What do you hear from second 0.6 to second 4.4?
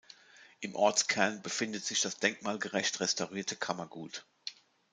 Im Ortskern befindet sich das denkmalgerecht restaurierte Kammergut.